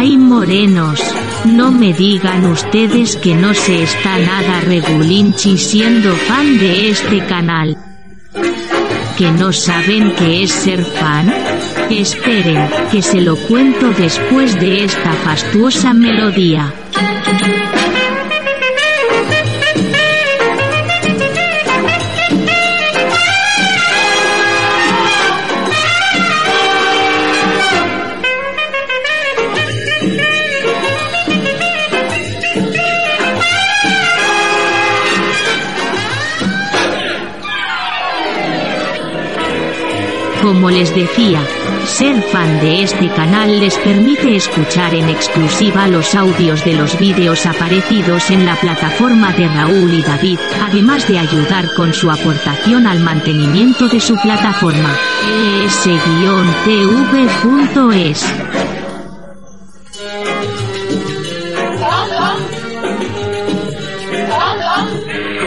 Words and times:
Ay 0.00 0.16
morenos, 0.16 1.00
no 1.44 1.72
me 1.72 1.92
digan 1.92 2.46
ustedes 2.46 3.16
que 3.16 3.34
no 3.34 3.52
se 3.52 3.82
está 3.82 4.16
nada 4.16 4.60
regulinchi 4.60 5.58
siendo 5.58 6.14
fan 6.14 6.56
de 6.56 6.90
este 6.90 7.26
canal. 7.26 7.76
¿Que 9.16 9.32
no 9.32 9.52
saben 9.52 10.14
qué 10.14 10.44
es 10.44 10.52
ser 10.52 10.84
fan? 10.84 11.34
Esperen, 11.90 12.70
que 12.92 13.02
se 13.02 13.20
lo 13.20 13.34
cuento 13.34 13.90
después 13.90 14.54
de 14.60 14.84
esta 14.84 15.10
fastuosa 15.14 15.92
melodía. 15.94 16.72
Como 40.48 40.70
les 40.70 40.94
decía, 40.94 41.42
ser 41.84 42.22
fan 42.22 42.60
de 42.60 42.82
este 42.82 43.10
canal 43.10 43.60
les 43.60 43.76
permite 43.76 44.34
escuchar 44.34 44.94
en 44.94 45.10
exclusiva 45.10 45.86
los 45.88 46.14
audios 46.14 46.64
de 46.64 46.72
los 46.72 46.98
vídeos 46.98 47.44
aparecidos 47.44 48.30
en 48.30 48.46
la 48.46 48.56
plataforma 48.56 49.30
de 49.34 49.46
Raúl 49.46 49.92
y 49.92 50.00
David, 50.00 50.38
además 50.62 51.06
de 51.06 51.18
ayudar 51.18 51.74
con 51.74 51.92
su 51.92 52.10
aportación 52.10 52.86
al 52.86 53.00
mantenimiento 53.00 53.88
de 53.88 54.00
su 54.00 54.14
plataforma. 54.16 54.96
es-tv.es 55.66 56.24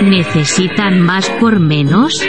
¿Necesitan 0.03 1.01
más 1.01 1.27
por 1.39 1.59
menos? 1.59 2.21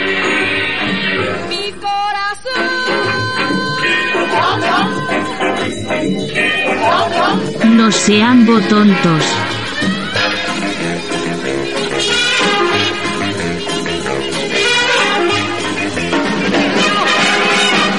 No 7.83 7.91
sean 7.91 8.45
botontos. 8.45 9.25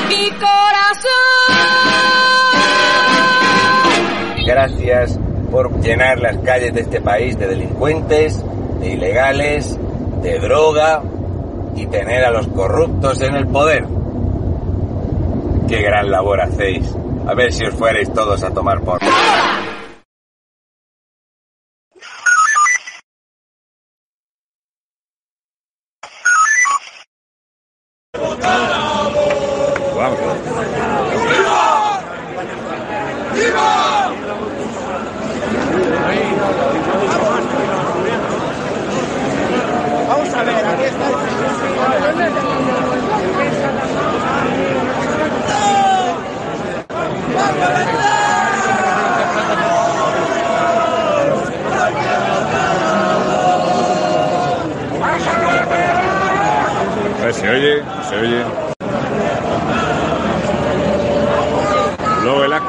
Mi 0.08 0.30
corazón. 0.40 1.04
Gracias 4.46 5.20
por 5.50 5.78
llenar 5.82 6.18
las 6.18 6.38
calles 6.38 6.72
de 6.72 6.80
este 6.80 7.02
país 7.02 7.38
de 7.38 7.46
delincuentes, 7.48 8.42
de 8.80 8.90
ilegales, 8.90 9.78
de 10.22 10.38
droga 10.38 11.02
y 11.76 11.84
tener 11.88 12.24
a 12.24 12.30
los 12.30 12.48
corruptos 12.48 13.20
en 13.20 13.34
el 13.34 13.46
poder. 13.48 13.84
Qué 15.68 15.82
gran 15.82 16.10
labor 16.10 16.40
hacéis. 16.40 16.96
A 17.26 17.34
ver 17.34 17.52
si 17.52 17.66
os 17.66 17.74
fuerais 17.74 18.10
todos 18.14 18.42
a 18.42 18.50
tomar 18.50 18.80
por... 18.80 18.98
Vamos 40.08 40.34
a 40.34 40.42
ver, 40.44 40.64
aquí 40.64 40.84
está. 40.84 41.34
Se 57.32 57.48
oye, 57.50 57.82
se 58.08 58.16
oye. 58.16 58.73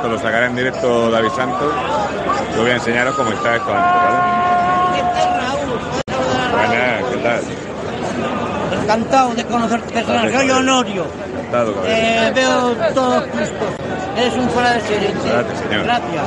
Lo 0.08 0.20
sacará 0.20 0.46
en 0.46 0.56
directo 0.56 1.10
David 1.10 1.30
Santos. 1.36 1.74
Yo 2.56 2.62
voy 2.62 2.72
a 2.72 2.76
enseñaros 2.76 3.16
cómo 3.16 3.32
está 3.32 3.56
esto 3.56 3.74
antes, 3.74 3.92
¿vale? 4.04 4.18
Buenas, 6.52 7.04
¿qué 7.12 7.18
tal? 7.18 7.42
Encantado 8.82 9.34
de 9.34 9.46
conocerte 9.46 9.94
personalmente. 9.94 10.38
Soy 10.38 10.50
Honorio. 10.52 11.06
Encantado, 11.34 11.74
cabrón. 11.74 11.92
Eh, 11.92 12.32
veo 12.36 12.76
todos 12.94 13.24
cosas. 13.26 13.52
Eres 14.16 14.34
un 14.36 14.50
fuera 14.50 14.74
de 14.74 14.82
serie. 14.82 15.10
sí. 15.10 15.30
Gracias, 15.30 15.60
señor. 15.60 15.84
Gracias. 15.84 16.24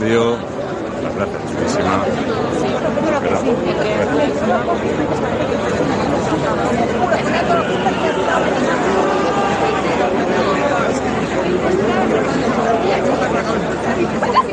Escenario, 0.00 0.38
la 1.02 1.10
plaza. 1.10 1.32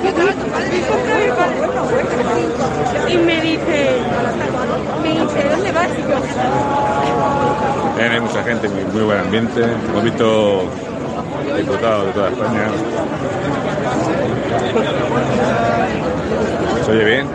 Perdón. 0.03 0.35
Y 3.09 3.17
me 3.17 3.41
dice, 3.41 4.01
me 5.01 5.09
dice, 5.09 5.49
¿dónde 5.49 5.71
vas? 5.71 5.87
Y 5.97 6.01
yo, 6.01 6.17
hay 8.11 8.19
mucha 8.19 8.43
gente, 8.43 8.67
muy, 8.67 8.83
muy 8.93 9.03
buen 9.03 9.19
ambiente. 9.19 9.63
Hemos 9.63 10.03
visto 10.03 10.63
diputados 11.57 12.07
de 12.07 12.11
toda 12.13 12.29
España. 12.29 12.69
¿Se 16.85 16.91
oye 16.91 17.05
bien? 17.05 17.27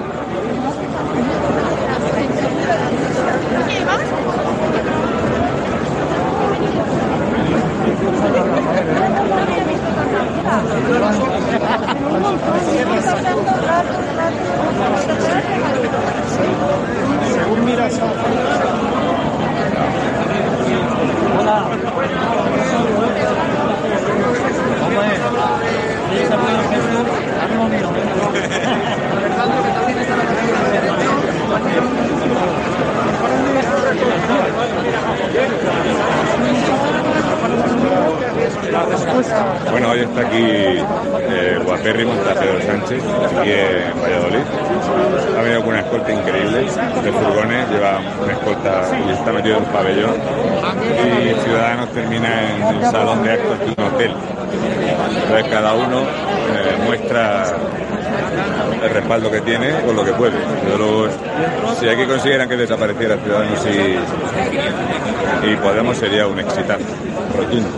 Bueno, 39.71 39.91
hoy 39.91 40.00
está 40.00 40.21
aquí 40.21 40.44
eh, 40.44 41.59
guapérrimo 41.65 42.12
Sánchez, 42.67 43.03
aquí 43.41 43.50
en 43.50 44.03
Valladolid. 44.03 44.44
Ha 45.39 45.43
venido 45.43 45.61
con 45.61 45.71
una 45.71 45.81
escolta 45.81 46.12
increíble 46.12 46.59
de 46.61 47.12
furgones, 47.12 47.71
lleva 47.71 48.00
una 48.23 48.33
escolta 48.33 48.83
y 49.06 49.11
está 49.12 49.33
metido 49.33 49.56
en 49.56 49.65
un 49.65 49.71
pabellón. 49.71 50.15
Y 51.06 51.41
Ciudadanos 51.43 51.89
termina 51.93 52.29
en 52.55 52.77
el 52.77 52.83
salón 52.91 53.23
de 53.23 53.33
actos 53.33 53.59
de 53.61 53.65
un 53.67 53.94
hotel. 53.94 54.15
Entonces 55.23 55.50
cada 55.50 55.75
uno 55.75 56.00
eh, 56.00 56.77
muestra 56.85 57.44
el 58.82 58.90
respaldo 58.90 59.31
que 59.31 59.40
tiene 59.40 59.81
con 59.82 59.96
lo 59.96 60.05
que 60.05 60.12
puede. 60.12 60.38
Desde 60.64 60.79
luego, 60.79 61.08
si 61.79 61.88
aquí 61.88 62.05
consiguieran 62.05 62.49
que 62.49 62.56
desapareciera 62.56 63.17
Ciudadanos 63.19 63.67
y, 63.67 65.50
y 65.50 65.56
Podemos 65.56 65.96
sería 65.96 66.26
un 66.26 66.38
exitazo 66.38 66.84
rotundo. 67.37 67.69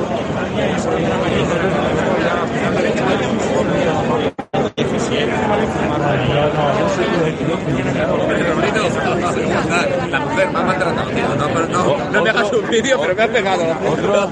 La 10.15 10.21
mujer 10.21 10.49
me 10.53 10.59
ha 10.61 10.63
maltratado, 10.63 11.11
tío. 11.11 11.29
No, 11.37 11.47
pero 11.49 11.67
no, 11.67 12.11
no 12.13 12.23
me 12.23 12.31
hagas 12.31 12.53
un 12.53 12.71
vídeo, 12.71 13.01
pero 13.01 13.17
me 13.17 13.23
has 13.25 13.29
pegado. 13.31 13.65
¿Otro? 13.91 14.31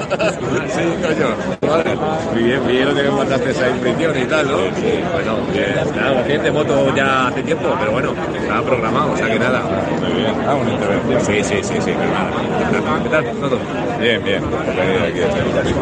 Sí, 0.69 0.85
coño. 1.03 2.37
Bien, 2.37 2.67
bien 2.69 2.89
lo 2.89 2.95
que 2.95 3.03
me 3.03 3.11
mandaste 3.11 3.51
esa 3.51 3.69
impresión 3.69 4.17
y 4.17 4.25
tal, 4.27 4.47
¿no? 4.47 4.59
Bueno, 4.59 5.37
bien. 5.53 5.75
Nada, 5.97 6.23
de 6.23 6.51
moto 6.53 6.95
ya 6.95 7.27
hace 7.27 7.43
tiempo, 7.43 7.75
pero 7.81 7.91
bueno, 7.91 8.15
estaba 8.41 8.63
programado, 8.63 9.13
o 9.13 9.17
sea 9.17 9.27
que 9.27 9.39
nada. 9.41 9.61
Muy 10.01 10.13
bien. 10.21 10.35
Ah, 10.47 10.55
una 10.55 10.73
intervención. 10.73 11.21
Sí, 11.21 11.43
sí, 11.43 11.57
sí, 11.63 11.75
sí, 11.81 11.93
pero 11.99 12.81
nada. 12.81 13.03
¿Qué 13.03 13.09
tal? 13.09 13.25
¿Todo? 13.41 13.59
Bien, 13.99 14.23
bien. 14.23 14.43
Venir 14.43 15.03
aquí 15.03 15.73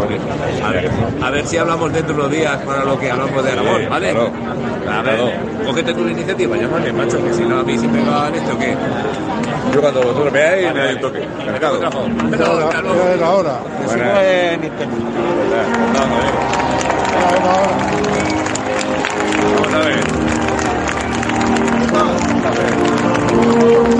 a 0.62 0.70
ver, 0.70 0.90
a 1.22 1.30
ver 1.30 1.46
si 1.46 1.56
hablamos 1.56 1.92
dentro 1.92 2.14
de 2.14 2.20
unos 2.20 2.30
días 2.30 2.56
para 2.62 2.84
lo 2.84 2.98
que 2.98 3.10
hablamos 3.10 3.44
de 3.44 3.52
Aragón, 3.52 3.88
¿vale? 3.88 4.12
claro. 4.12 4.32
A 4.90 5.02
ver, 5.02 5.20
cógete 5.66 5.94
tú 5.94 6.04
la 6.04 6.12
iniciativa, 6.12 6.56
llámame, 6.56 6.92
macho, 6.92 7.22
que 7.22 7.32
si 7.32 7.42
no 7.42 7.60
a 7.60 7.62
mí 7.62 7.78
si 7.78 7.86
me 7.86 8.02
va 8.02 8.30
esto, 8.34 8.58
¿qué? 8.58 8.76
Yo 9.72 9.80
cuando 9.80 10.02
vosotros 10.02 10.32
veáis 10.32 10.72
me 10.74 10.80
dais 10.80 10.96
un 10.96 11.00
toque. 11.02 11.20
Mercado. 11.46 11.80
Hasta 12.68 12.80
luego. 12.82 12.98
Buenas. 13.86 14.14
Vamos 21.92 22.44
a 22.44 22.50
ver. 22.50 23.99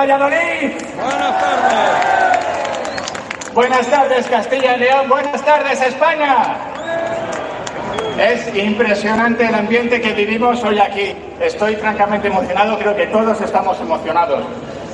Valladolid. 0.00 0.72
Buenas 0.96 1.40
tardes. 1.40 2.38
Buenas 3.52 3.86
tardes, 3.88 4.26
Castilla 4.28 4.76
y 4.76 4.80
León. 4.80 5.08
Buenas 5.10 5.42
tardes, 5.44 5.82
España. 5.82 6.56
Es 8.18 8.54
impresionante 8.56 9.44
el 9.44 9.54
ambiente 9.54 10.00
que 10.00 10.14
vivimos 10.14 10.64
hoy 10.64 10.78
aquí. 10.78 11.14
Estoy 11.38 11.76
francamente 11.76 12.28
emocionado, 12.28 12.78
creo 12.78 12.96
que 12.96 13.08
todos 13.08 13.42
estamos 13.42 13.78
emocionados. 13.78 14.42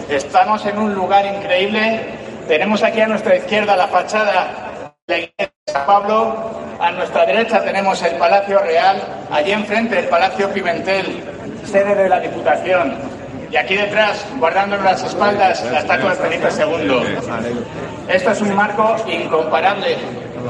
Estamos 0.09 0.67
en 0.67 0.77
un 0.77 0.93
lugar 0.93 1.25
increíble. 1.25 2.01
Tenemos 2.49 2.83
aquí 2.83 3.01
a 3.01 3.07
nuestra 3.07 3.37
izquierda 3.37 3.77
la 3.77 3.87
fachada 3.87 4.93
de 5.07 5.15
la 5.15 5.19
iglesia 5.19 5.53
de 5.67 5.73
San 5.73 5.87
Pablo. 5.87 6.51
A 6.81 6.91
nuestra 6.91 7.27
derecha 7.27 7.63
tenemos 7.63 8.03
el 8.03 8.17
Palacio 8.17 8.59
Real. 8.59 9.01
Allí 9.31 9.53
enfrente 9.53 10.01
el 10.01 10.07
Palacio 10.07 10.53
Pimentel, 10.53 11.23
sede 11.65 11.95
de 11.95 12.09
la 12.09 12.19
Diputación. 12.19 13.06
Y 13.51 13.57
aquí 13.57 13.77
detrás, 13.77 14.25
guardándonos 14.39 14.85
las 14.85 15.03
espaldas, 15.05 15.65
la 15.71 15.79
estatua 15.79 16.15
de 16.15 16.17
Felipe 16.17 16.49
II. 16.59 17.19
Esto 18.09 18.31
es 18.33 18.41
un 18.41 18.55
marco 18.55 18.97
incomparable. 19.07 19.97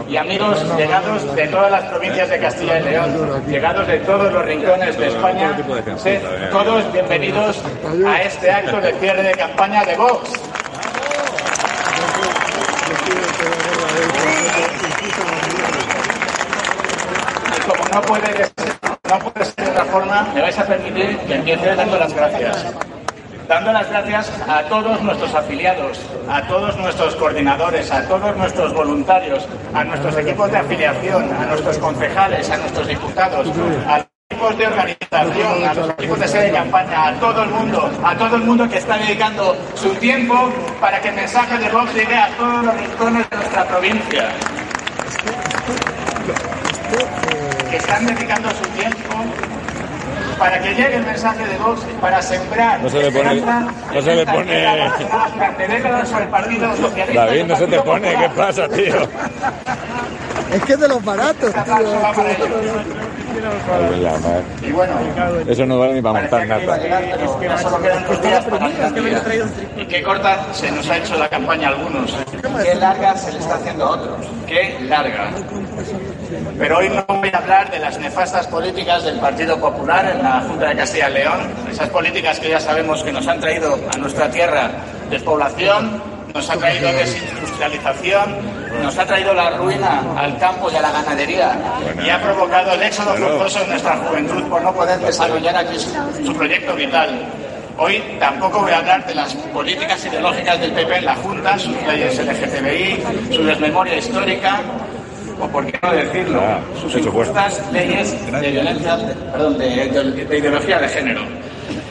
Y 0.08 0.16
amigos 0.16 0.62
llegados 0.76 1.34
de 1.34 1.46
todas 1.48 1.70
las 1.70 1.84
provincias 1.84 2.28
de 2.28 2.38
Castilla 2.38 2.78
y 2.80 2.82
León, 2.84 3.42
llegados 3.48 3.86
de 3.86 3.98
todos 4.00 4.32
los 4.32 4.44
rincones 4.44 4.96
de 4.98 5.06
España, 5.08 5.56
sed 5.96 6.20
todos 6.50 6.92
bienvenidos 6.92 7.56
a 8.06 8.22
este 8.22 8.50
acto 8.50 8.80
de 8.80 8.92
cierre 8.94 9.22
de 9.22 9.32
campaña 9.34 9.84
de 9.84 9.96
Vox. 9.96 10.30
Y 17.56 17.60
como 17.68 17.84
no 17.92 18.00
puede, 18.02 18.26
ser- 18.36 18.75
no 19.08 19.18
puede 19.18 19.44
ser 19.44 19.64
de 19.64 19.70
otra 19.70 19.84
forma, 19.84 20.28
me 20.34 20.42
vais 20.42 20.58
a 20.58 20.66
permitir 20.66 21.18
que 21.18 21.34
empiece 21.34 21.74
dando 21.74 21.98
las 21.98 22.12
gracias. 22.12 22.66
Dando 23.48 23.72
las 23.72 23.88
gracias 23.88 24.32
a 24.48 24.62
todos 24.64 25.00
nuestros 25.02 25.32
afiliados, 25.32 26.00
a 26.28 26.42
todos 26.48 26.76
nuestros 26.78 27.14
coordinadores, 27.14 27.92
a 27.92 28.06
todos 28.08 28.36
nuestros 28.36 28.74
voluntarios, 28.74 29.46
a 29.72 29.84
nuestros 29.84 30.16
equipos 30.16 30.50
de 30.50 30.58
afiliación, 30.58 31.32
a 31.32 31.46
nuestros 31.46 31.78
concejales, 31.78 32.50
a 32.50 32.56
nuestros 32.56 32.88
diputados, 32.88 33.46
a 33.86 33.98
los 33.98 34.06
equipos 34.30 34.58
de 34.58 34.66
organización, 34.66 35.64
a 35.64 35.74
los 35.74 35.90
equipos 35.90 36.18
de 36.18 36.28
sede 36.28 36.44
de 36.46 36.52
campaña, 36.52 37.06
a 37.06 37.12
todo 37.20 37.42
el 37.44 37.50
mundo, 37.50 37.90
a 38.02 38.16
todo 38.16 38.36
el 38.36 38.42
mundo 38.42 38.68
que 38.68 38.78
está 38.78 38.98
dedicando 38.98 39.56
su 39.76 39.90
tiempo 39.94 40.52
para 40.80 41.00
que 41.00 41.10
el 41.10 41.14
mensaje 41.14 41.56
de 41.56 41.68
Vox 41.68 41.94
llegue 41.94 42.16
a 42.16 42.28
todos 42.36 42.64
los 42.64 42.76
rincones 42.76 43.30
de 43.30 43.36
nuestra 43.36 43.64
provincia. 43.64 44.28
Que 47.76 47.82
están 47.82 48.06
dedicando 48.06 48.48
su 48.50 48.64
tiempo 48.70 49.14
para 50.38 50.60
que 50.62 50.68
llegue 50.74 50.96
el 50.96 51.04
mensaje 51.04 51.46
de 51.46 51.58
Vox, 51.58 51.80
para 52.00 52.22
sembrar. 52.22 52.80
No 52.82 52.88
se 52.88 53.02
le 53.02 53.12
pone- 53.12 53.40
no 53.40 54.02
se 54.02 54.14
le 54.14 54.26
pone- 54.26 54.84
esta 54.86 55.28
durante 55.34 55.68
décadas 55.68 56.12
al 56.12 56.28
Partido 56.28 56.76
Socialista. 56.76 57.24
David, 57.26 57.44
no 57.44 57.56
se 57.56 57.66
te 57.66 57.80
pone, 57.80 58.14
¿qué 58.16 58.28
pasa, 58.30 58.68
tío? 58.68 59.08
Es 60.52 60.62
que 60.64 60.72
es 60.72 60.80
de 60.80 60.88
los 60.88 61.04
baratos, 61.04 61.48
Esta 61.48 61.64
Y 64.62 64.72
bueno, 64.72 64.94
Eso 65.46 65.66
no 65.66 65.78
vale 65.78 65.94
ni 65.94 66.02
para 66.02 66.20
montar 66.20 66.46
nada. 66.46 66.78
Y 69.76 69.86
qué 69.86 70.02
corta 70.02 70.52
se 70.52 70.70
nos 70.70 70.88
ha 70.88 70.96
hecho 70.98 71.16
la 71.16 71.28
campaña 71.28 71.68
a 71.68 71.70
algunos. 71.72 72.14
Qué 72.62 72.74
larga 72.74 73.16
se 73.16 73.32
le 73.32 73.38
está 73.38 73.54
haciendo 73.56 73.84
a 73.84 73.90
otros. 73.90 74.26
Qué 74.46 74.78
larga. 74.82 75.30
Pero 76.58 76.78
hoy 76.78 76.88
no 76.88 77.04
voy 77.06 77.30
a 77.32 77.38
hablar 77.38 77.70
de 77.70 77.78
las 77.78 77.98
nefastas 77.98 78.46
políticas 78.46 79.04
del 79.04 79.18
Partido 79.20 79.58
Popular 79.60 80.10
en 80.14 80.22
la 80.22 80.40
Junta 80.40 80.68
de 80.68 80.76
Castilla 80.76 81.10
y 81.10 81.14
León. 81.14 81.40
Esas 81.70 81.88
políticas 81.90 82.40
que 82.40 82.48
ya 82.48 82.60
sabemos 82.60 83.02
que 83.02 83.12
nos 83.12 83.26
han 83.26 83.40
traído 83.40 83.78
a 83.92 83.98
nuestra 83.98 84.30
tierra 84.30 84.70
despoblación, 85.10 86.02
nos 86.36 86.50
ha 86.50 86.56
traído 86.58 86.92
desindustrialización, 86.92 88.36
nos 88.82 88.98
ha 88.98 89.06
traído 89.06 89.32
la 89.32 89.50
ruina 89.56 90.02
al 90.18 90.36
campo 90.38 90.70
y 90.70 90.76
a 90.76 90.82
la 90.82 90.90
ganadería 90.92 91.56
y 92.04 92.10
ha 92.10 92.20
provocado 92.20 92.72
el 92.72 92.82
éxodo 92.82 93.14
forzoso 93.16 93.62
en 93.62 93.70
nuestra 93.70 93.96
juventud 93.96 94.42
por 94.44 94.62
no 94.62 94.72
poder 94.74 94.98
desarrollar 95.00 95.56
aquí 95.56 95.78
su, 95.78 96.34
proyecto 96.34 96.74
vital. 96.74 97.08
Hoy 97.78 98.02
tampoco 98.20 98.60
voy 98.60 98.72
a 98.72 98.78
hablar 98.78 99.06
de 99.06 99.14
las 99.14 99.34
políticas 99.34 100.04
ideológicas 100.04 100.60
del 100.60 100.72
PP 100.72 100.96
en 100.98 101.04
la 101.06 101.14
Junta, 101.16 101.58
sus 101.58 101.74
leyes 101.86 102.18
LGTBI, 102.18 103.34
su 103.34 103.42
desmemoria 103.44 103.96
histórica, 103.96 104.60
o 105.40 105.46
por 105.48 105.66
qué 105.66 105.78
no 105.82 105.92
decirlo, 105.92 106.40
Ah, 106.42 106.58
sus 106.80 106.94
injustas 106.96 107.62
leyes 107.72 108.12
de 108.40 108.50
violencia, 108.50 108.96
perdón, 109.32 109.58
de, 109.58 109.88
de- 109.88 110.24
de 110.24 110.38
ideología 110.38 110.78
de 110.78 110.88
género. 110.88 111.22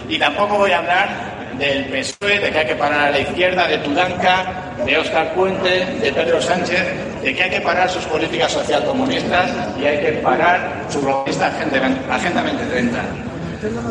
Y 0.10 0.18
tampoco 0.20 0.58
voy 0.58 0.72
a 0.72 0.80
hablar 0.80 1.35
del 1.58 1.86
PSOE, 1.86 2.36
E, 2.36 2.40
de 2.40 2.52
que 2.52 2.58
hay 2.60 2.66
que 2.68 2.76
parar 2.76 3.00
a 3.08 3.12
la 3.12 3.20
izquierda, 3.20 3.68
de 3.68 3.78
Tudanca, 3.80 4.46
de 4.86 4.98
Óscar 4.98 5.34
Puente, 5.34 5.86
de 6.02 6.12
Pedro 6.14 6.42
Sánchez, 6.42 6.84
de 7.24 7.34
que 7.36 7.44
hay 7.44 7.50
que 7.50 7.62
parar 7.62 7.90
sus 7.90 8.04
políticas 8.06 8.52
socialcomunistas 8.52 9.50
y 9.82 9.86
hay 9.86 10.00
que 10.00 10.12
parar 10.22 10.84
su 10.90 11.02
globista 11.02 11.48
Agenda 11.48 11.78
Agenda 12.14 12.42
2030. 12.44 13.00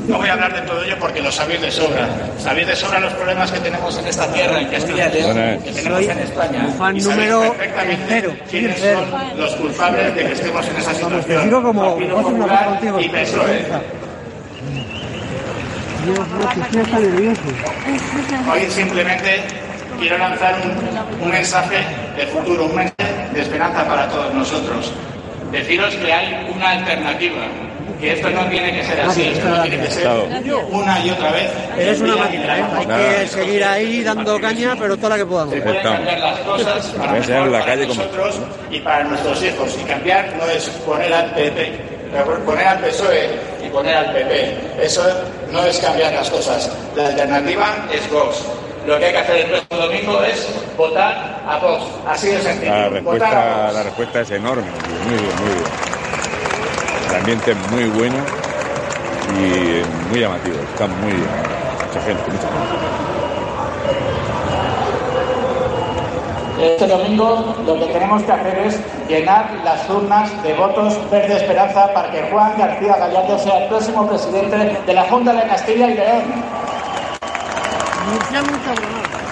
No 0.07 0.19
voy 0.19 0.29
a 0.29 0.35
hablar 0.35 0.55
de 0.55 0.61
todo 0.69 0.85
ello 0.85 0.95
porque 1.01 1.21
lo 1.21 1.33
sabéis 1.33 1.61
de 1.61 1.71
sobra. 1.71 2.07
Sabéis 2.39 2.67
de 2.69 2.77
sobra 2.77 3.01
los 3.01 3.13
problemas 3.15 3.51
que 3.51 3.59
tenemos 3.59 3.99
en 3.99 4.07
esta 4.07 4.27
tierra, 4.33 4.61
en 4.61 4.69
Castilla 4.69 5.09
y 5.09 5.13
León, 5.15 5.59
que 5.65 5.73
tenemos 5.73 6.03
en 6.03 6.19
España. 6.19 6.69
fan 6.79 6.97
Y 6.97 7.01
sabéis 7.01 7.31
número 7.31 7.53
perfectamente 7.55 8.05
cero, 8.09 8.33
quiénes 8.51 8.77
cero. 8.79 9.01
son 9.11 9.41
los 9.41 9.55
culpables 9.57 10.15
de 10.15 10.27
que 10.27 10.33
estemos 10.33 10.69
en 10.69 10.77
esa 10.77 10.91
te 10.93 10.97
situación. 10.99 11.45
digo 11.45 11.63
como- 11.63 11.97
Popular 11.97 12.79
y 13.01 13.09
PSOE. 13.09 13.65
Que 16.05 16.11
estoy 16.61 16.81
hasta 16.83 16.99
nervioso. 16.99 17.41
Hoy 18.53 18.71
simplemente 18.71 19.43
quiero 19.99 20.19
lanzar 20.19 20.55
un, 20.63 21.23
un 21.23 21.31
mensaje 21.31 21.79
de 22.15 22.27
futuro, 22.27 22.67
un 22.67 22.77
mensaje 22.77 23.29
de 23.33 23.41
esperanza 23.41 23.87
para 23.87 24.07
todos 24.11 24.35
nosotros. 24.35 24.93
Deciros 25.51 25.95
que 25.95 26.13
hay 26.13 26.47
una 26.55 26.73
alternativa, 26.73 27.47
que 27.99 28.13
esto 28.13 28.29
no 28.29 28.45
tiene 28.51 28.73
que 28.75 28.85
ser 28.85 29.01
así, 29.01 29.23
esto 29.29 29.49
no 29.49 29.63
tiene 29.63 29.79
que 29.83 29.91
ser 29.91 30.09
una 30.71 31.07
y 31.07 31.11
otra 31.11 31.31
vez. 31.33 31.51
Eres 31.79 32.01
una 32.03 32.17
máquina, 32.17 32.59
¿eh? 32.59 32.65
Hay 32.77 32.87
que 32.87 33.27
seguir 33.29 33.65
ahí 33.65 34.03
dando 34.03 34.39
caña, 34.39 34.77
pero 34.79 34.97
toda 34.99 35.11
la 35.11 35.17
que 35.17 35.27
podamos. 35.27 35.55
Se 35.55 35.63
pueden 35.63 35.83
cambiar 35.83 36.19
las 36.19 36.39
cosas 36.41 36.87
para, 36.89 37.13
mejor 37.13 37.47
la 37.47 37.61
para 37.61 37.65
calle 37.65 37.87
nosotros 37.87 38.41
y 38.71 38.81
para 38.81 39.05
nuestros 39.05 39.43
hijos. 39.43 39.79
Y 39.81 39.85
cambiar 39.85 40.35
no 40.37 40.45
es 40.51 40.69
poner 40.69 41.15
al 41.15 41.31
PP, 41.31 41.79
poner 42.45 42.67
al 42.67 42.79
PSOE 42.81 43.31
y 43.65 43.71
poner 43.71 43.97
al 43.97 44.13
PP. 44.13 44.57
Eso 44.83 45.03
no 45.55 45.65
es 45.65 45.79
cambiar 45.79 46.13
las 46.13 46.29
cosas. 46.29 46.71
La 46.97 47.07
alternativa 47.07 47.87
es 47.91 48.11
Vox. 48.11 48.43
Lo 48.87 48.99
que 48.99 49.07
hay 49.07 49.13
que 49.13 49.19
hacer 49.19 49.37
el 49.37 49.47
próximo 49.47 49.81
domingo 49.81 50.23
es 50.25 50.49
votar 50.77 51.43
a 51.49 51.59
Vox. 51.59 51.85
Así 52.07 52.27
de 52.27 52.43
sencillo. 52.43 52.73
La 52.73 52.89
respuesta, 52.89 53.73
la 53.73 53.83
respuesta 53.85 54.21
es 54.21 54.31
enorme, 54.33 54.67
muy 55.07 55.15
bien, 55.15 55.37
muy 55.37 55.55
bien. 55.55 55.65
El 57.09 57.17
ambiente 57.17 57.53
es 57.53 57.71
muy 57.71 57.85
bueno 57.85 58.17
y 59.31 60.11
muy 60.11 60.21
llamativo, 60.21 60.57
está 60.73 60.87
muy 60.89 61.13
bien. 61.13 61.31
Mucha 61.87 62.01
gente, 62.03 62.31
mucha 62.31 62.49
gente. 62.49 62.75
Este 66.65 66.87
domingo 66.87 67.55
lo 67.67 67.79
que 67.79 67.87
tenemos 67.87 68.23
que 68.23 68.33
hacer 68.33 68.59
es 68.67 68.81
llenar 69.09 69.51
las 69.65 69.89
urnas 69.91 70.43
de 70.43 70.55
votos 70.55 70.99
verde 71.11 71.37
esperanza 71.37 71.93
para 71.93 72.11
que 72.11 72.23
Juan 72.31 72.53
García 72.59 72.97
Gallardo 72.97 73.39
sea 73.39 73.63
el 73.65 73.69
próximo 73.69 74.07
presidente 74.09 74.79
de 74.87 74.93
la 74.95 75.03
Junta 75.05 75.33
de 75.35 75.43
Castilla 75.47 75.89
y 75.91 75.95
León. 75.95 76.23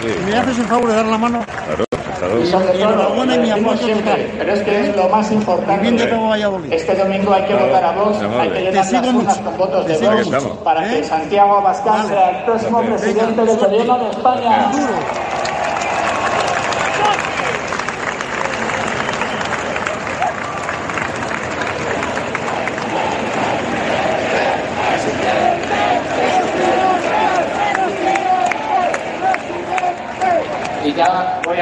Sí. 0.00 0.08
¿Me 0.26 0.36
haces 0.36 0.58
el 0.58 0.64
favor 0.66 0.88
de 0.88 0.94
dar 0.96 1.06
la 1.06 1.18
mano? 1.18 1.44
Claro, 1.66 1.84
hasta 2.12 2.26
Y 2.40 2.46
sobre 2.46 2.78
todo, 2.78 3.24
y 3.34 3.38
mi 3.38 3.50
apoyo 3.50 3.76
siempre, 3.78 4.34
pero 4.38 4.52
es 4.52 4.62
que 4.62 4.80
es 4.80 4.96
lo 4.96 5.08
más 5.08 5.28
bien 5.30 5.40
importante. 5.40 5.96
que. 5.96 6.76
Este 6.76 6.94
domingo 6.96 7.32
hay 7.32 7.42
que 7.42 7.48
Claro, 7.54 7.66
votar 7.66 7.84
a 7.84 7.92
Vox, 7.92 8.22
muy 8.22 8.40
hay 8.40 8.50
que 8.50 8.60
llenar 8.60 8.74
las 8.74 8.92
urnas 8.92 9.14
mucho. 9.38 9.44
con 9.44 9.56
votos 9.58 9.86
de 9.86 10.10
mucho. 10.10 10.54
para 10.64 10.82
que 10.88 10.98
¿Eh? 10.98 11.04
Santiago 11.04 11.56
Abascal 11.58 11.92
Vale. 11.98 12.08
sea 12.08 12.30
el 12.30 12.44
próximo 12.44 12.78
Gracias. 12.78 13.00
presidente 13.00 13.44
del 13.44 13.56
gobierno 13.58 13.98
de 13.98 14.10
España. 14.10 14.72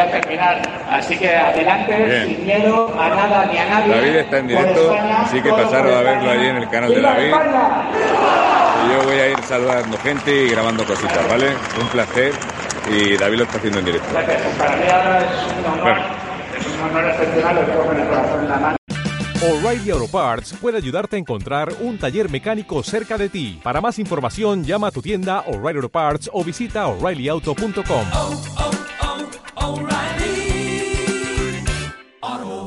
Ya 0.05 0.11
terminar. 0.21 0.63
Así 0.91 1.17
que 1.19 1.35
adelante, 1.37 1.97
Bien. 1.97 2.27
sin 2.27 2.45
miedo 2.47 2.95
a 2.99 3.09
nada 3.09 3.47
ni 3.47 3.59
a 3.59 3.65
nadie. 3.69 3.95
David 3.95 4.17
está 4.17 4.39
en 4.39 4.47
directo, 4.49 4.95
España, 4.95 5.23
así 5.23 5.41
que 5.43 5.51
pasaros 5.51 5.95
a 5.95 6.03
verlo 6.03 6.31
allí 6.31 6.47
en 6.47 6.57
el 6.57 6.69
canal 6.69 6.91
de 6.91 6.97
¡Viva 6.97 7.11
David! 7.11 7.27
España! 7.29 7.85
Y 8.87 8.93
yo 8.93 9.03
voy 9.05 9.17
a 9.19 9.29
ir 9.29 9.39
saludando 9.43 9.99
gente 9.99 10.35
y 10.35 10.49
grabando 10.49 10.85
cositas, 10.85 11.29
¿vale? 11.29 11.49
Un 11.81 11.87
placer 11.89 12.33
y 12.91 13.17
David 13.17 13.39
lo 13.39 13.45
está 13.45 13.59
haciendo 13.59 13.79
en 13.81 13.85
directo. 13.85 14.09
Gracias. 14.13 14.43
Para 14.59 14.77
mí 14.77 14.83
ahora 14.91 15.19
es 15.19 15.27
un 15.59 15.65
honor, 15.73 15.83
Bueno. 15.83 16.01
es 16.59 16.67
un 16.67 16.81
honor 16.91 17.11
excepcional, 17.11 17.55
lo 17.57 17.63
digo 17.63 17.85
con 17.87 18.01
el 18.01 18.07
corazón 18.09 18.41
en 18.45 18.49
la 18.49 18.57
mano. 18.57 18.77
O'Reilly 19.43 19.91
Auto 19.91 20.07
Parts 20.09 20.55
puede 20.61 20.77
ayudarte 20.77 21.17
a 21.17 21.19
encontrar 21.19 21.71
un 21.81 21.97
taller 21.99 22.29
mecánico 22.31 22.83
cerca 22.83 23.17
de 23.17 23.31
ti. 23.31 23.59
Para 23.63 23.81
más 23.81 23.99
información, 23.99 24.65
llama 24.65 24.89
a 24.89 24.91
tu 24.91 25.01
tienda 25.01 25.41
O'Reilly 25.47 25.77
Auto 25.79 25.89
Parts 25.89 26.31
o 26.33 26.45
visita 26.45 26.87
oreillyauto.com. 26.87 28.80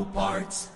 parts. 0.05 0.72